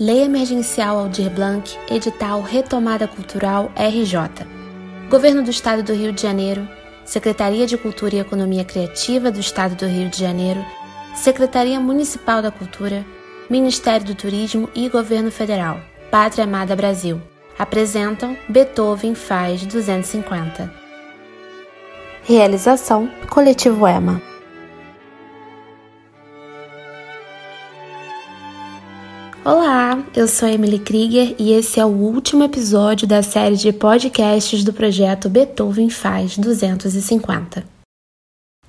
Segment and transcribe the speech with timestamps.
[0.00, 4.46] Lei Emergencial Aldir Blanc, edital Retomada Cultural RJ.
[5.10, 6.66] Governo do Estado do Rio de Janeiro,
[7.04, 10.64] Secretaria de Cultura e Economia Criativa do Estado do Rio de Janeiro,
[11.14, 13.04] Secretaria Municipal da Cultura,
[13.50, 15.78] Ministério do Turismo e Governo Federal.
[16.10, 17.20] Pátria Amada Brasil.
[17.58, 20.72] Apresentam Beethoven faz 250.
[22.22, 24.29] Realização Coletivo EMA.
[29.42, 34.62] Olá, eu sou Emily Krieger e esse é o último episódio da série de podcasts
[34.62, 37.64] do projeto Beethoven faz 250.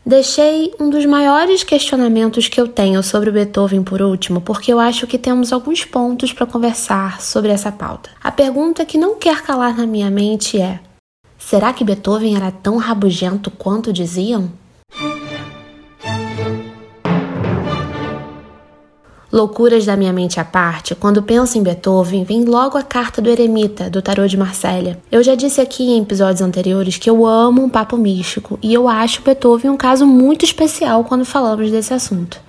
[0.06, 4.80] Deixei um dos maiores questionamentos que eu tenho sobre o Beethoven por último, porque eu
[4.80, 8.10] acho que temos alguns pontos para conversar sobre essa pauta.
[8.24, 10.80] A pergunta que não quer calar na minha mente é:
[11.38, 14.50] será que Beethoven era tão rabugento quanto diziam?
[19.32, 23.30] Loucuras da minha mente à parte, quando penso em Beethoven, vem logo a carta do
[23.30, 25.00] Eremita, do Tarô de Marselha.
[25.10, 28.90] Eu já disse aqui em episódios anteriores que eu amo um papo místico e eu
[28.90, 32.42] acho Beethoven um caso muito especial quando falamos desse assunto.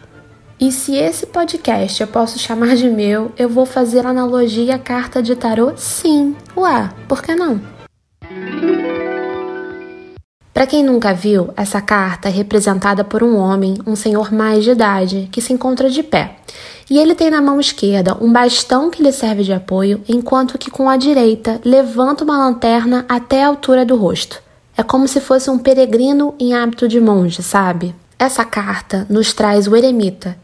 [0.58, 5.22] E se esse podcast eu posso chamar de meu, eu vou fazer analogia à carta
[5.22, 5.72] de tarô?
[5.76, 6.34] Sim.
[6.56, 7.60] Ué, por que não?
[10.52, 14.72] Para quem nunca viu, essa carta é representada por um homem, um senhor mais de
[14.72, 16.36] idade, que se encontra de pé.
[16.90, 20.70] E ele tem na mão esquerda um bastão que lhe serve de apoio, enquanto que
[20.70, 24.42] com a direita levanta uma lanterna até a altura do rosto.
[24.76, 27.94] É como se fosse um peregrino em hábito de monge, sabe?
[28.18, 30.36] Essa carta nos traz o eremita,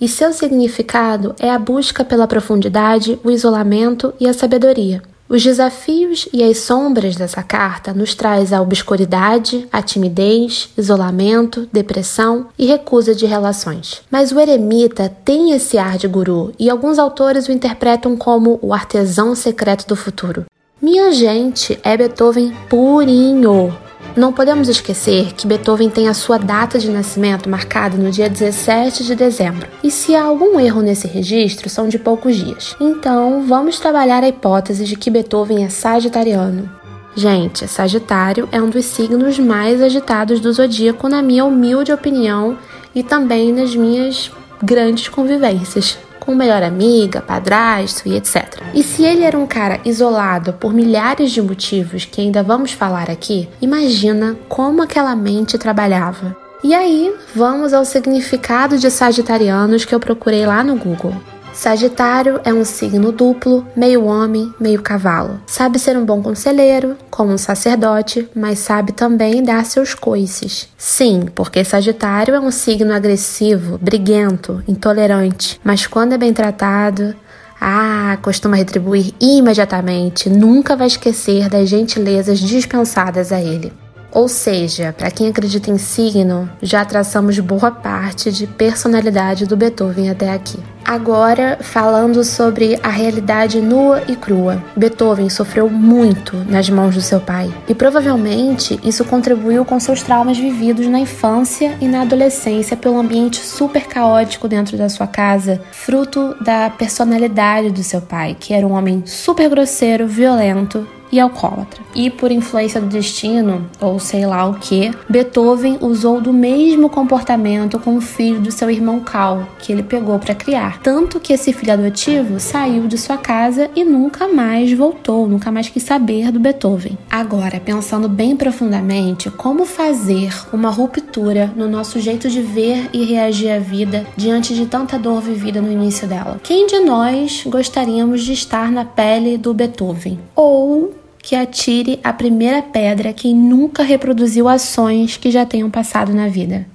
[0.00, 5.02] e seu significado é a busca pela profundidade, o isolamento e a sabedoria.
[5.28, 12.46] Os desafios e as sombras dessa carta nos traz a obscuridade, a timidez, isolamento, depressão
[12.58, 14.00] e recusa de relações.
[14.10, 18.72] Mas o eremita tem esse ar de guru e alguns autores o interpretam como o
[18.72, 20.46] artesão secreto do futuro.
[20.80, 23.76] Minha gente, é Beethoven purinho.
[24.18, 29.04] Não podemos esquecer que Beethoven tem a sua data de nascimento marcada no dia 17
[29.04, 29.68] de dezembro.
[29.80, 32.74] E se há algum erro nesse registro, são de poucos dias.
[32.80, 36.68] Então, vamos trabalhar a hipótese de que Beethoven é sagitariano.
[37.14, 42.58] Gente, Sagitário é um dos signos mais agitados do zodíaco, na minha humilde opinião
[42.92, 45.96] e também nas minhas grandes convivências
[46.28, 48.60] com melhor amiga, padrasto e etc.
[48.74, 53.08] E se ele era um cara isolado por milhares de motivos que ainda vamos falar
[53.08, 56.36] aqui, imagina como aquela mente trabalhava.
[56.62, 61.14] E aí, vamos ao significado de sagitarianos que eu procurei lá no Google.
[61.58, 65.40] Sagitário é um signo duplo, meio homem, meio cavalo.
[65.44, 70.68] Sabe ser um bom conselheiro, como um sacerdote, mas sabe também dar seus coices.
[70.78, 77.12] Sim, porque Sagitário é um signo agressivo, briguento, intolerante, mas quando é bem tratado,
[77.60, 83.72] ah, costuma retribuir imediatamente, nunca vai esquecer das gentilezas dispensadas a ele.
[84.18, 90.10] Ou seja, para quem acredita em signo, já traçamos boa parte de personalidade do Beethoven
[90.10, 90.58] até aqui.
[90.84, 94.60] Agora, falando sobre a realidade nua e crua.
[94.76, 100.36] Beethoven sofreu muito nas mãos do seu pai, e provavelmente isso contribuiu com seus traumas
[100.36, 106.34] vividos na infância e na adolescência pelo ambiente super caótico dentro da sua casa, fruto
[106.40, 111.82] da personalidade do seu pai, que era um homem super grosseiro, violento e alcoólatra.
[111.94, 117.78] E por influência do destino, ou sei lá o que, Beethoven usou do mesmo comportamento
[117.78, 120.80] com o filho do seu irmão Carl, que ele pegou para criar.
[120.80, 125.68] Tanto que esse filho adotivo saiu de sua casa e nunca mais voltou, nunca mais
[125.68, 126.96] quis saber do Beethoven.
[127.10, 133.50] Agora, pensando bem profundamente, como fazer uma ruptura no nosso jeito de ver e reagir
[133.50, 136.40] à vida diante de tanta dor vivida no início dela?
[136.42, 140.18] Quem de nós gostaríamos de estar na pele do Beethoven?
[140.34, 140.94] Ou
[141.28, 146.66] que atire a primeira pedra quem nunca reproduziu ações que já tenham passado na vida.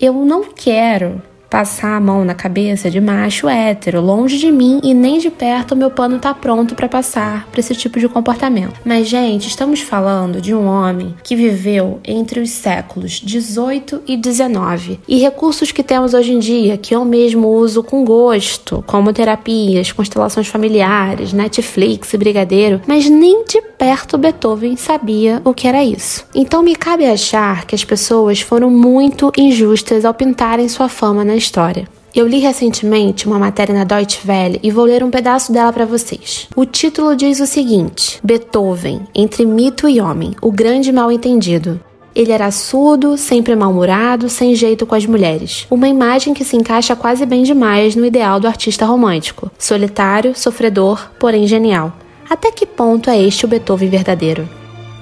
[0.00, 4.00] Eu não quero passar a mão na cabeça de macho hétero.
[4.00, 7.60] Longe de mim e nem de perto o meu pano tá pronto para passar para
[7.60, 8.80] esse tipo de comportamento.
[8.84, 15.00] Mas, gente, estamos falando de um homem que viveu entre os séculos 18 e 19
[15.08, 19.92] e recursos que temos hoje em dia, que eu mesmo uso com gosto, como terapias,
[19.92, 26.26] constelações familiares, Netflix brigadeiro, mas nem de perto Beethoven sabia o que era isso.
[26.34, 31.37] Então me cabe achar que as pessoas foram muito injustas ao pintarem sua fama na
[31.38, 31.88] história.
[32.14, 35.84] Eu li recentemente uma matéria na Deutsche Welle e vou ler um pedaço dela para
[35.84, 36.48] vocês.
[36.56, 41.80] O título diz o seguinte: Beethoven, entre mito e homem, o grande mal-entendido.
[42.14, 45.66] Ele era surdo, sempre mal-humorado, sem jeito com as mulheres.
[45.70, 49.50] Uma imagem que se encaixa quase bem demais no ideal do artista romântico.
[49.56, 51.92] Solitário, sofredor, porém genial.
[52.28, 54.48] Até que ponto é este o Beethoven verdadeiro?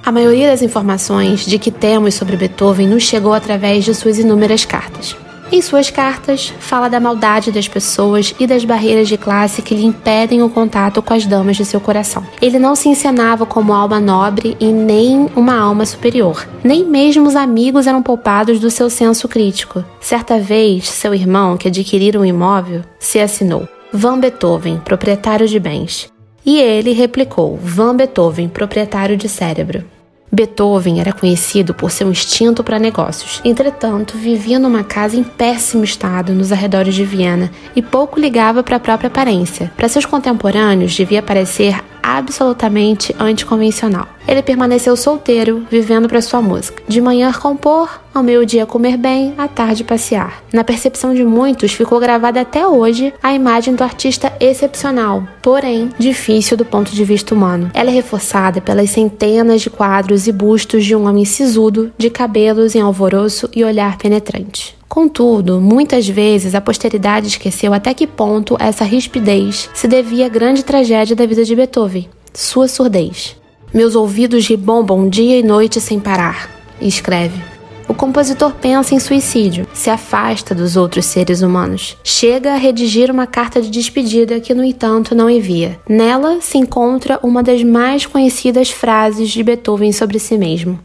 [0.04, 4.64] A maioria das informações de que temos sobre Beethoven nos chegou através de suas inúmeras
[4.64, 5.16] cartas.
[5.50, 9.84] Em suas cartas, fala da maldade das pessoas e das barreiras de classe que lhe
[9.84, 12.26] impedem o contato com as damas de seu coração.
[12.42, 16.46] Ele não se encenava como alma nobre e nem uma alma superior.
[16.64, 19.84] Nem mesmo os amigos eram poupados do seu senso crítico.
[20.00, 26.12] Certa vez, seu irmão, que adquirira um imóvel, se assinou Van Beethoven, proprietário de bens.
[26.44, 29.84] E ele replicou Van Beethoven, proprietário de cérebro.
[30.30, 33.40] Beethoven era conhecido por seu instinto para negócios.
[33.44, 38.76] Entretanto, vivia numa casa em péssimo estado nos arredores de Viena e pouco ligava para
[38.76, 39.72] a própria aparência.
[39.76, 44.06] Para seus contemporâneos, devia parecer absolutamente anticonvencional.
[44.28, 46.82] Ele permaneceu solteiro, vivendo para sua música.
[46.86, 50.42] De manhã compor, ao meio-dia comer bem, à tarde passear.
[50.52, 56.56] Na percepção de muitos, ficou gravada até hoje a imagem do artista excepcional, porém difícil
[56.56, 57.70] do ponto de vista humano.
[57.74, 62.74] Ela é reforçada pelas centenas de quadros e bustos de um homem sisudo, de cabelos
[62.74, 64.75] em alvoroço e olhar penetrante.
[64.88, 70.64] Contudo, muitas vezes a posteridade esqueceu até que ponto essa rispidez se devia à grande
[70.64, 73.36] tragédia da vida de Beethoven, sua surdez.
[73.74, 76.48] Meus ouvidos ribombam dia e noite sem parar,
[76.80, 77.56] escreve.
[77.88, 81.96] O compositor pensa em suicídio, se afasta dos outros seres humanos.
[82.02, 85.78] Chega a redigir uma carta de despedida que, no entanto, não envia.
[85.88, 90.80] Nela se encontra uma das mais conhecidas frases de Beethoven sobre si mesmo: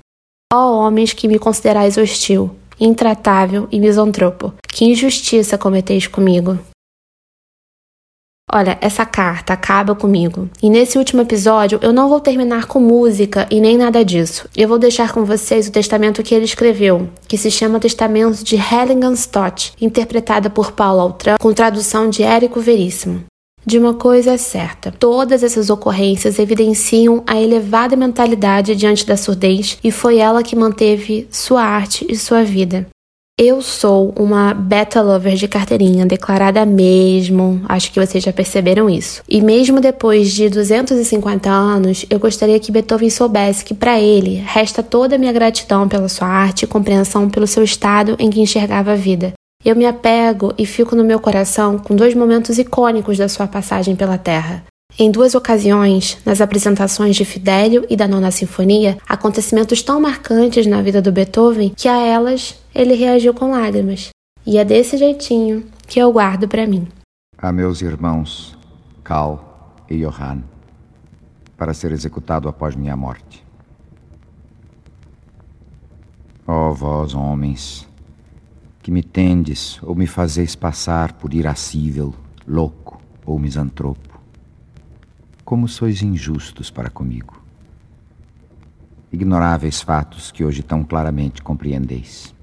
[0.54, 2.52] Ó oh, homens que me considerais hostil,
[2.82, 4.54] intratável e misantropo.
[4.68, 6.60] Que injustiça cometeis comigo.
[8.54, 10.50] Olha, essa carta acaba comigo.
[10.62, 14.50] E nesse último episódio eu não vou terminar com música e nem nada disso.
[14.58, 18.58] Eu vou deixar com vocês o testamento que ele escreveu, que se chama Testamento de
[18.58, 23.31] Heiligenstadt, interpretada por Paulo Altran, com tradução de Érico Veríssimo.
[23.66, 29.78] De uma coisa é certa: todas essas ocorrências evidenciam a elevada mentalidade diante da surdez
[29.84, 32.88] e foi ela que manteve sua arte e sua vida.
[33.44, 39.24] Eu sou uma beta lover de carteirinha, declarada mesmo, acho que vocês já perceberam isso.
[39.28, 44.84] E mesmo depois de 250 anos, eu gostaria que Beethoven soubesse que para ele resta
[44.84, 48.92] toda a minha gratidão pela sua arte e compreensão pelo seu estado em que enxergava
[48.92, 49.34] a vida.
[49.64, 53.96] Eu me apego e fico no meu coração com dois momentos icônicos da sua passagem
[53.96, 54.64] pela Terra.
[54.98, 60.82] Em duas ocasiões, nas apresentações de Fidelio e da Nona Sinfonia, acontecimentos tão marcantes na
[60.82, 64.10] vida do Beethoven que a elas ele reagiu com lágrimas.
[64.46, 66.88] E é desse jeitinho que eu guardo para mim.
[67.38, 68.58] A meus irmãos,
[69.04, 69.38] Karl
[69.88, 70.44] e Johann,
[71.56, 73.46] para ser executado após minha morte.
[76.48, 77.88] Ó oh, vós, homens,
[78.82, 82.16] que me tendes ou me fazeis passar por irascível,
[82.48, 84.20] louco ou misantropo.
[85.46, 87.42] Como sois injustos para comigo.
[89.12, 92.34] Ignoráveis fatos que hoje tão claramente compreendeis.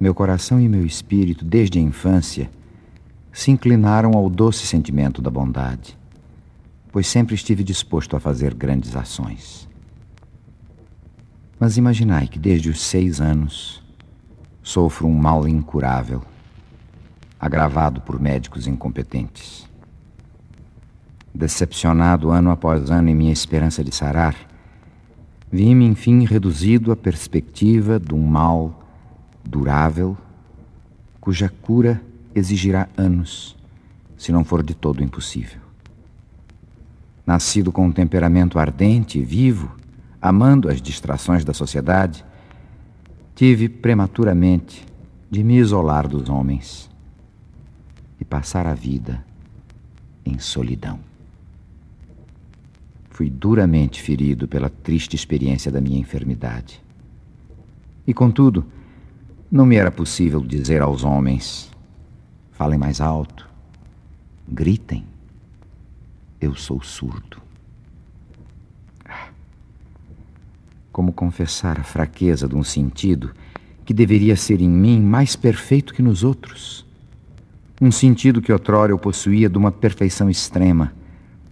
[0.00, 2.48] Meu coração e meu espírito, desde a infância,
[3.32, 5.98] se inclinaram ao doce sentimento da bondade,
[6.90, 9.68] pois sempre estive disposto a fazer grandes ações.
[11.58, 13.82] Mas imaginai que desde os seis anos
[14.68, 16.22] Sofro um mal incurável,
[17.40, 19.66] agravado por médicos incompetentes.
[21.34, 24.36] Decepcionado ano após ano em minha esperança de sarar,
[25.50, 28.86] vi-me enfim reduzido à perspectiva de um mal
[29.42, 30.18] durável,
[31.18, 32.02] cuja cura
[32.34, 33.56] exigirá anos,
[34.18, 35.62] se não for de todo impossível.
[37.26, 39.74] Nascido com um temperamento ardente e vivo,
[40.20, 42.22] amando as distrações da sociedade,
[43.38, 44.84] tive prematuramente
[45.30, 46.90] de me isolar dos homens
[48.20, 49.24] e passar a vida
[50.26, 50.98] em solidão.
[53.10, 56.82] Fui duramente ferido pela triste experiência da minha enfermidade.
[58.04, 58.66] E contudo,
[59.48, 61.70] não me era possível dizer aos homens:
[62.50, 63.48] falem mais alto,
[64.48, 65.04] gritem,
[66.40, 67.40] eu sou surdo.
[70.98, 73.30] Como confessar a fraqueza de um sentido
[73.84, 76.84] que deveria ser em mim mais perfeito que nos outros.
[77.80, 80.92] Um sentido que outrora eu possuía de uma perfeição extrema,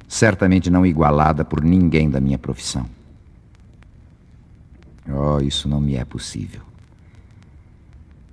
[0.09, 2.87] certamente não igualada por ninguém da minha profissão.
[5.09, 6.63] Oh, isso não me é possível.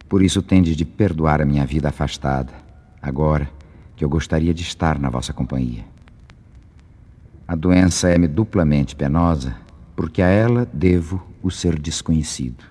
[0.10, 2.53] Por isso tendes de perdoar a minha vida afastada,
[3.00, 3.48] agora
[3.96, 5.86] que eu gostaria de estar na vossa companhia.
[7.48, 9.62] A doença é-me duplamente penosa
[9.95, 12.63] porque a ela devo o ser desconhecido.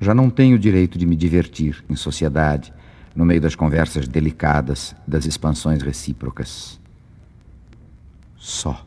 [0.00, 2.72] Já não tenho o direito de me divertir em sociedade,
[3.14, 6.80] no meio das conversas delicadas, das expansões recíprocas.
[8.36, 8.86] Só.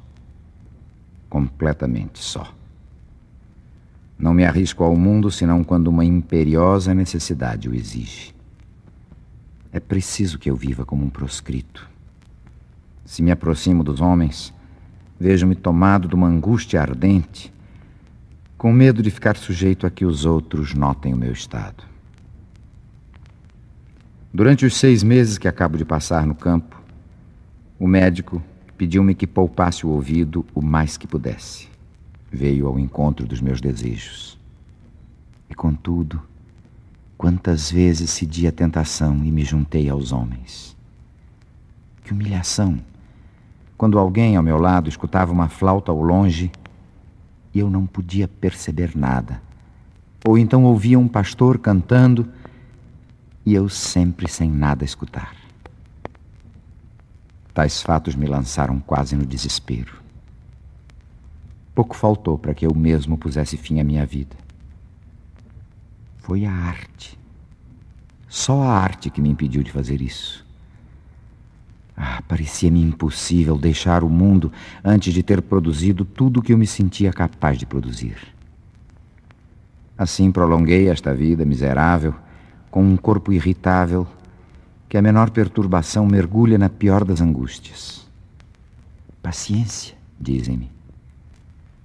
[1.29, 2.53] Completamente só.
[4.17, 8.33] Não me arrisco ao mundo senão quando uma imperiosa necessidade o exige.
[9.71, 11.89] É preciso que eu viva como um proscrito.
[13.05, 14.53] Se me aproximo dos homens,
[15.19, 17.53] vejo-me tomado de uma angústia ardente,
[18.57, 21.83] com medo de ficar sujeito a que os outros notem o meu estado.
[24.33, 26.81] Durante os seis meses que acabo de passar no campo,
[27.77, 28.41] o médico
[28.77, 31.67] pediu-me que poupasse o ouvido o mais que pudesse.
[32.31, 34.39] Veio ao encontro dos meus desejos.
[35.49, 36.21] E contudo,
[37.17, 40.75] quantas vezes cedi a tentação e me juntei aos homens.
[42.03, 42.79] Que humilhação!
[43.77, 46.51] Quando alguém ao meu lado escutava uma flauta ao longe
[47.53, 49.41] e eu não podia perceber nada.
[50.25, 52.27] Ou então ouvia um pastor cantando
[53.45, 55.35] e eu sempre sem nada escutar.
[57.53, 60.01] Tais fatos me lançaram quase no desespero.
[61.75, 64.35] Pouco faltou para que eu mesmo pusesse fim à minha vida.
[66.17, 67.19] Foi a arte.
[68.27, 70.42] Só a arte que me impediu de fazer isso.
[71.95, 74.51] Ah, parecia-me impossível deixar o mundo
[74.83, 78.17] antes de ter produzido tudo o que eu me sentia capaz de produzir.
[79.97, 82.15] Assim prolonguei esta vida miserável
[82.71, 84.07] com um corpo irritável
[84.89, 88.07] que a menor perturbação mergulha na pior das angústias.
[89.21, 90.71] Paciência, dizem-me.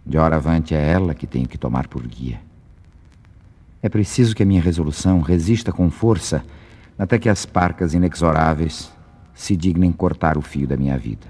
[0.05, 2.41] De hora avante é ela que tenho que tomar por guia.
[3.83, 6.43] É preciso que a minha resolução resista com força
[6.99, 8.91] até que as parcas inexoráveis
[9.39, 11.29] se dignem cortar o fio da minha vida.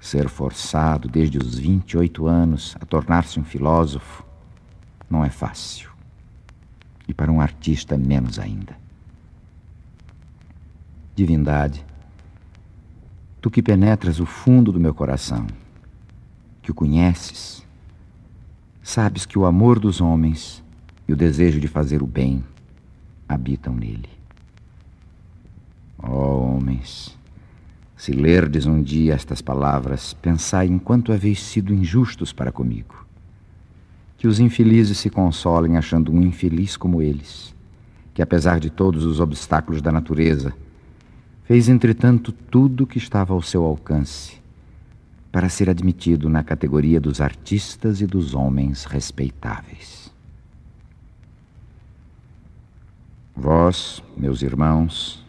[0.00, 4.26] Ser forçado desde os 28 anos a tornar-se um filósofo
[5.08, 5.92] não é fácil
[7.06, 8.76] e para um artista menos ainda.
[11.14, 11.86] Divindade,
[13.40, 15.46] tu que penetras o fundo do meu coração,
[16.60, 17.64] que o conheces,
[18.82, 20.60] sabes que o amor dos homens
[21.06, 22.44] e o desejo de fazer o bem
[23.28, 24.21] habitam nele.
[26.02, 27.16] Ó oh, homens,
[27.96, 33.02] se lerdes um dia estas palavras, pensai em quanto haveis sido injustos para comigo
[34.22, 37.52] que os infelizes se consolem achando um infeliz como eles,
[38.14, 40.54] que apesar de todos os obstáculos da natureza,
[41.42, 44.40] fez entretanto tudo o que estava ao seu alcance
[45.32, 50.14] para ser admitido na categoria dos artistas e dos homens respeitáveis.
[53.34, 55.21] Vós, meus irmãos,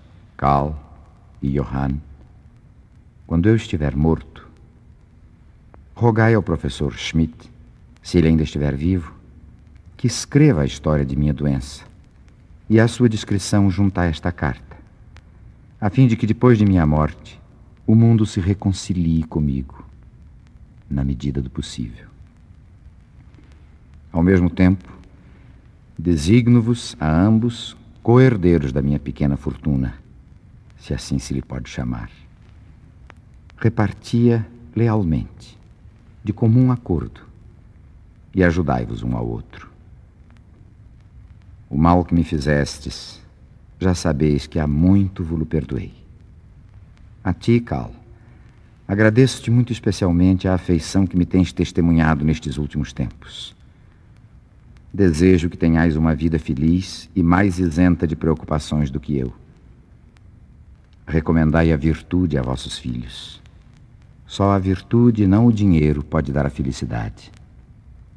[0.43, 0.73] Karl
[1.41, 2.01] e Johann,
[3.25, 4.45] quando eu estiver morto,
[5.95, 7.50] rogai ao professor Schmidt
[8.01, 9.13] se ele ainda estiver vivo,
[9.95, 11.85] que escreva a história de minha doença
[12.69, 14.75] e a sua descrição junto a esta carta,
[15.79, 17.39] a fim de que depois de minha morte
[17.88, 19.85] o mundo se reconcilie comigo,
[20.89, 22.07] na medida do possível.
[24.12, 24.91] Ao mesmo tempo,
[25.97, 30.02] designo-vos a ambos co-herdeiros da minha pequena fortuna,
[30.84, 32.12] se assim se lhe pode chamar.
[33.56, 35.58] Repartia lealmente,
[36.22, 37.22] de comum acordo,
[38.36, 39.72] e ajudai-vos um ao outro.
[41.70, 43.22] O mal que me fizestes,
[43.80, 45.94] já sabeis que há muito vos perdoei.
[47.24, 47.94] A ti, Cal,
[48.86, 53.56] agradeço-te muito especialmente a afeição que me tens testemunhado nestes últimos tempos.
[54.94, 59.34] Desejo que tenhais uma vida feliz e mais isenta de preocupações do que eu.
[61.05, 63.41] Recomendai a virtude a vossos filhos.
[64.25, 67.31] Só a virtude, não o dinheiro, pode dar a felicidade.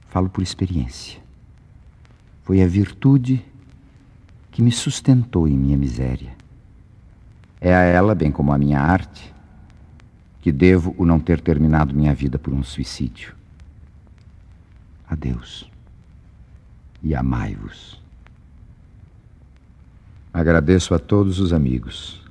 [0.08, 1.20] Falo por experiência.
[2.42, 3.44] Foi a virtude
[4.50, 6.34] que me sustentou em minha miséria.
[7.60, 9.34] É a ela, bem como a minha arte,
[10.40, 13.34] que devo o não ter terminado minha vida por um suicídio.
[15.08, 15.70] Adeus.
[17.02, 18.00] E amai-vos.
[20.32, 22.25] Agradeço a todos os amigos,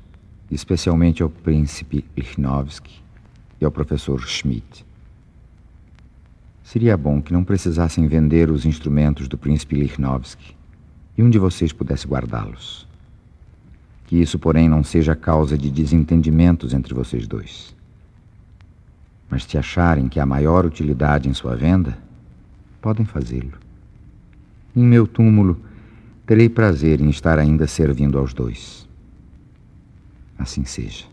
[0.50, 3.02] especialmente ao príncipe Lichnowsky
[3.60, 4.86] e ao professor Schmidt
[6.66, 10.56] Seria bom que não precisassem vender os instrumentos do príncipe Lichnowsky
[11.16, 12.88] e um de vocês pudesse guardá-los.
[14.08, 17.76] Que isso, porém, não seja causa de desentendimentos entre vocês dois.
[19.30, 21.96] Mas se acharem que há maior utilidade em sua venda,
[22.82, 23.54] podem fazê-lo.
[24.76, 25.62] Em meu túmulo,
[26.26, 28.85] terei prazer em estar ainda servindo aos dois.
[30.46, 31.08] Assim seja.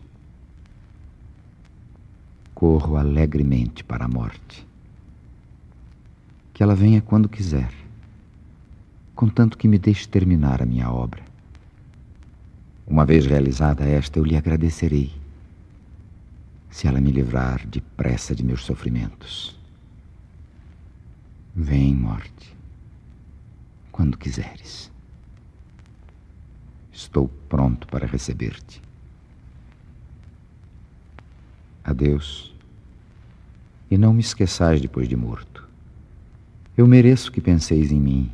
[2.53, 4.63] Corro alegremente para a morte
[6.53, 7.73] Que ela venha quando quiser,
[9.15, 11.23] contanto que me deixe terminar a minha obra.
[12.85, 15.11] Uma vez realizada esta, eu lhe agradecerei,
[16.69, 19.59] se ela me livrar depressa de meus sofrimentos.
[21.55, 22.55] Vem, morte,
[23.91, 24.91] quando quiseres.
[26.91, 28.92] Estou pronto para receber-te.
[31.93, 32.53] Adeus.
[33.89, 35.67] E não me esqueçais depois de morto.
[36.75, 38.31] Eu mereço que penseis em mim,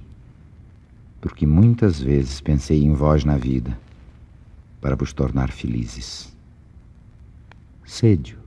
[1.19, 3.77] porque muitas vezes pensei em vós na vida,
[4.79, 6.33] para vos tornar felizes.
[7.85, 8.39] Sédio.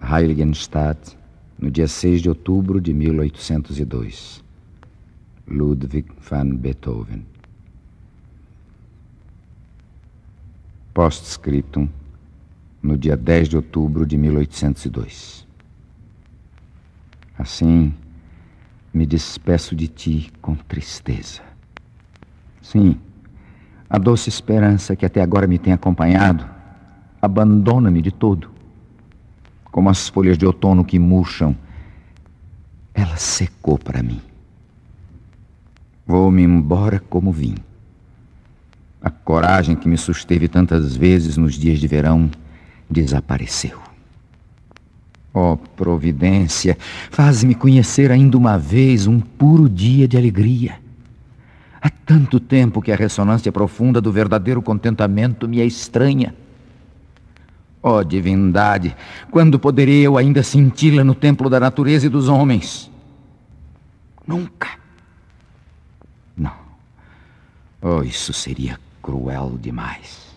[0.00, 1.16] Heiligenstadt,
[1.58, 4.42] no dia 6 de outubro de 1802.
[5.46, 7.31] Ludwig van Beethoven.
[10.94, 11.88] Postscriptum,
[12.82, 15.46] no dia 10 de outubro de 1802.
[17.38, 17.94] Assim,
[18.92, 21.40] me despeço de ti com tristeza.
[22.60, 22.98] Sim,
[23.88, 26.52] a doce esperança que até agora me tem acompanhado
[27.22, 28.50] abandona-me de todo.
[29.70, 31.56] Como as folhas de outono que murcham,
[32.92, 34.20] ela secou para mim.
[36.04, 37.54] Vou-me embora como vim.
[39.02, 42.30] A coragem que me susteve tantas vezes nos dias de verão
[42.88, 43.80] desapareceu.
[45.34, 46.76] Ó oh, providência,
[47.10, 50.78] faz-me conhecer ainda uma vez um puro dia de alegria.
[51.80, 56.34] Há tanto tempo que a ressonância profunda do verdadeiro contentamento me é estranha.
[57.82, 58.94] Ó oh, divindade,
[59.32, 62.88] quando poderei eu ainda senti-la no templo da natureza e dos homens?
[64.24, 64.68] Nunca.
[66.36, 66.54] Não.
[67.80, 70.31] Oh, isso seria cruel demais.